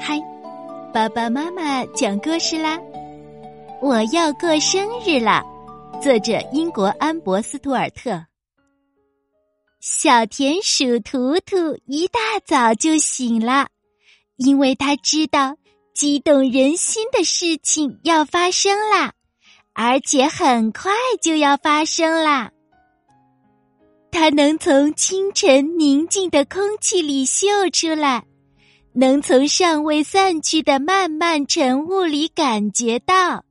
[0.00, 0.20] 嗨，
[0.92, 2.80] 爸爸妈妈讲故事啦！
[3.80, 5.42] 我要过生日了。
[6.02, 8.24] 作者：英国安博斯图尔特。
[9.80, 13.68] 小田鼠图图一大早就醒了，
[14.36, 15.56] 因为他知道
[15.94, 19.12] 激动人心的事情要发生啦，
[19.74, 20.90] 而且很快
[21.22, 22.50] 就要发生啦。
[24.10, 28.24] 他能从清晨宁静的空气里嗅出来。
[28.96, 33.44] 能从尚未散去的漫漫晨雾里感觉到，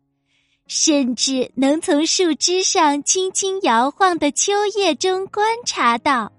[0.68, 6.32] 甚至能从树枝上轻轻摇晃的秋叶中观察到，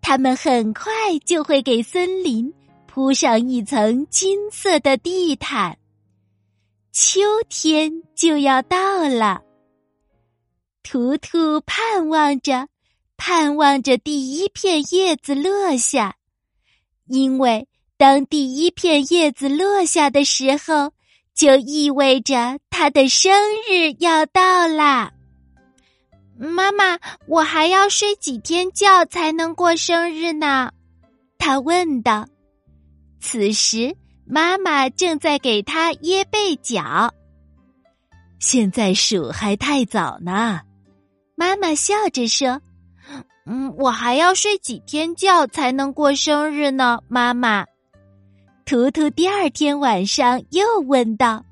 [0.00, 2.50] 它们很快就会给森林
[2.86, 5.76] 铺上一层金色的地毯。
[6.90, 7.20] 秋
[7.50, 9.42] 天就要到了，
[10.82, 12.68] 图图盼望着，
[13.18, 16.16] 盼望着第一片叶子落下，
[17.08, 17.67] 因为。
[17.98, 20.92] 当第一片叶子落下的时候，
[21.34, 23.32] 就意味着他的生
[23.68, 25.10] 日要到啦。
[26.38, 30.70] 妈妈，我还要睡几天觉才能过生日呢？
[31.38, 32.24] 他问道。
[33.20, 37.12] 此时，妈妈正在给他掖被角。
[38.38, 40.60] 现在数还太早呢，
[41.34, 42.62] 妈妈笑着说
[43.44, 47.66] ：“嗯，我还要睡几天觉才能过生日呢，妈妈。”
[48.68, 51.42] 图图第二天晚上又问道，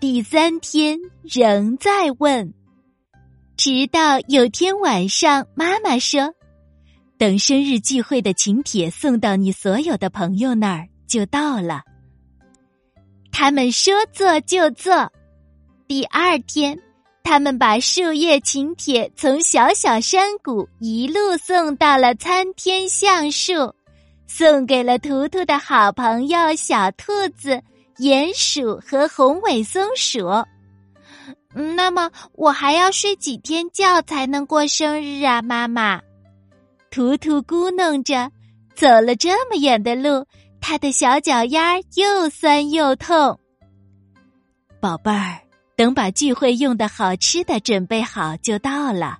[0.00, 2.54] 第三天仍在问，
[3.54, 6.32] 直到有天晚上，妈妈说
[7.20, 11.82] ：“等生日聚会的请帖送到你所有的朋友那儿，就到了。”
[13.30, 15.12] 他们说做就做。
[15.86, 16.78] 第二天，
[17.22, 23.74] 他们把树叶请帖从小小山谷一路送到了参天橡树。
[24.34, 27.62] 送给了图图的好朋友小兔子、
[27.98, 30.26] 鼹鼠和红尾松鼠。
[31.52, 36.00] 那么我还要睡几天觉才能过生日啊，妈妈？
[36.90, 38.32] 图图咕哝着，
[38.74, 40.24] 走了这么远的路，
[40.62, 43.38] 他的小脚丫又酸又痛。
[44.80, 45.42] 宝贝儿，
[45.76, 49.18] 等把聚会用的好吃的准备好就到了。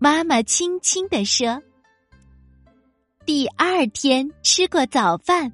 [0.00, 1.62] 妈妈轻轻地说。
[3.26, 5.52] 第二天吃过早饭，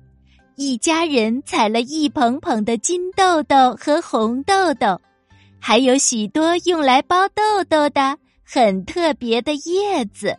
[0.54, 5.00] 一家人采了一捧捧的金豆豆和红豆豆，
[5.60, 10.38] 还有许多用来包豆豆的很特别的叶子。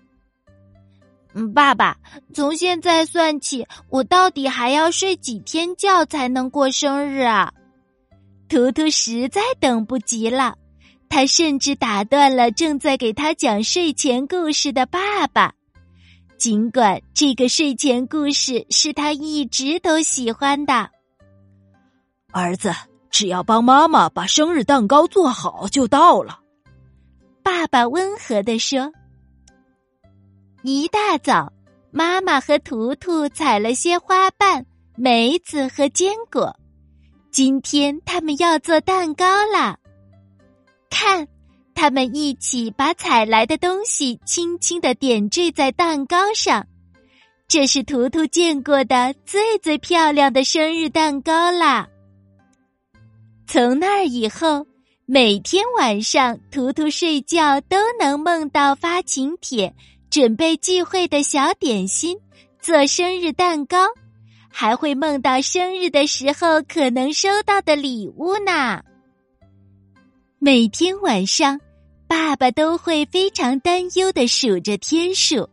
[1.33, 1.97] 嗯，爸爸，
[2.33, 7.53] 从现在算起，我到底还要睡几天觉才能过生日啊？
[8.47, 10.55] 图图实在等不及了，
[11.09, 15.53] 他甚至打断了正在给他讲睡前故事的爸爸。
[16.37, 20.89] 尽管这个睡前故事是他一直都喜欢的，
[22.31, 22.71] 儿子，
[23.09, 26.39] 只要帮妈妈把生日蛋糕做好就到了。
[27.41, 28.91] 爸爸温和的说。
[30.61, 31.51] 一大早，
[31.89, 34.63] 妈妈和图图采了些花瓣、
[34.95, 36.55] 梅子和坚果，
[37.31, 39.75] 今天他们要做蛋糕啦。
[40.89, 41.27] 看。
[41.79, 46.65] 他们一起把采来的东西轻轻的点缀在蛋糕上，
[47.47, 51.87] 这是图图见过的最最漂亮的生日蛋糕啦。
[53.45, 54.65] 从那儿以后，
[55.05, 59.71] 每天晚上图图睡觉都能梦到发请帖、
[60.09, 62.17] 准备聚会的小点心、
[62.59, 63.85] 做生日蛋糕，
[64.49, 68.81] 还会梦到生日的时候可能收到的礼物呢。
[70.39, 71.61] 每天晚上。
[72.07, 75.49] 爸爸都会非常担忧的数着天数，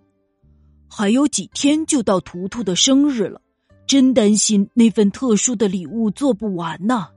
[0.89, 3.41] 还有几天就到图图的生日了，
[3.87, 7.09] 真担心那份特殊的礼物做不完呢。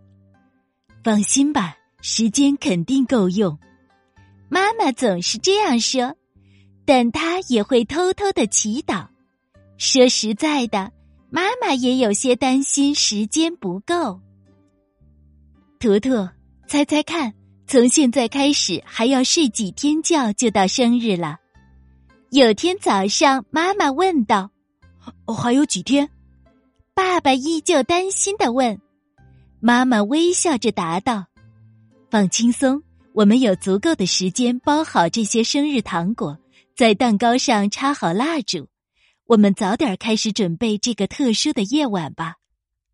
[1.04, 3.58] 放心吧，时间肯定够用。
[4.50, 6.16] 妈妈总是这样说，
[6.86, 9.08] 但她也会偷偷的祈祷。
[9.78, 10.92] 说实在的，
[11.30, 14.20] 妈妈也有些担心时间不够。
[15.80, 16.28] 图图，
[16.68, 17.34] 猜猜看。
[17.68, 21.38] 从现在开始还要睡几天觉就到生日了。
[22.30, 24.50] 有天早上，妈妈问道
[25.28, 26.10] ：“哦，还有几天？”
[26.96, 28.80] 爸爸依旧担心的问。
[29.60, 31.26] 妈妈微笑着答道
[32.10, 32.82] ：“放轻松，
[33.12, 36.38] 我们有足够的时间包好这些生日糖果，
[36.74, 38.70] 在蛋糕上插好蜡烛。
[39.26, 42.36] 我们早点开始准备这个特殊的夜晚吧。”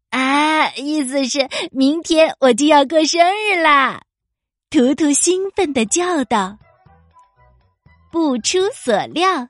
[0.09, 4.01] 啊，意思是明天我就要过生日啦！
[4.73, 6.57] 图图兴奋的叫道
[8.11, 9.47] ：“不出所料，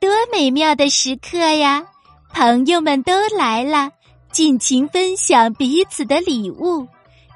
[0.00, 1.86] 多美妙的时刻呀！
[2.34, 3.92] 朋友们都来了，
[4.32, 6.88] 尽情分享彼此的礼物，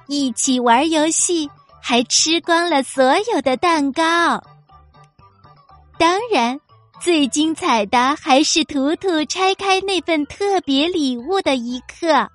[0.08, 1.49] 一起玩游戏，
[1.81, 4.43] 还吃光了所有的蛋糕。
[6.00, 6.61] 当然，
[7.00, 12.29] 最精彩的还是图图拆开那份特别礼物的一刻，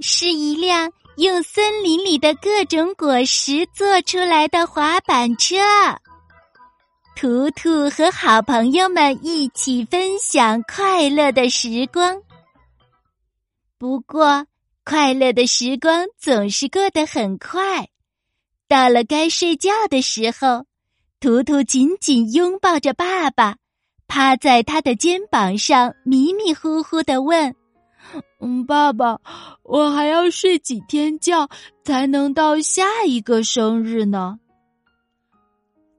[0.00, 0.90] 是一辆
[1.22, 5.56] 用森林里的各种果实做出来的滑板车。
[7.14, 12.20] 图图和好朋友们一起分享快乐的时光。
[13.78, 14.44] 不过，
[14.84, 17.86] 快乐的时光总是过得很快。
[18.66, 20.64] 到了该睡觉的时候，
[21.20, 23.58] 图图紧紧拥抱着爸爸，
[24.08, 27.54] 趴在他的肩膀上，迷迷糊糊的问
[28.40, 29.20] ：“嗯，爸爸，
[29.62, 31.48] 我还要睡几天觉
[31.84, 34.38] 才能到下一个生日呢？”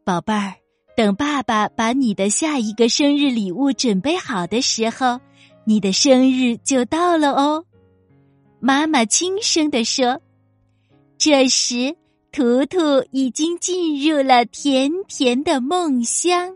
[0.03, 0.53] 宝贝儿。
[0.95, 5.19] 等爸爸把你的下一个生日礼物准备好的时候，
[5.65, 7.65] 你的生日就到了哦。
[8.59, 10.21] 妈妈轻声地说。
[11.17, 11.95] 这时，
[12.31, 12.79] 图图
[13.09, 16.55] 已经进入了甜甜的梦乡。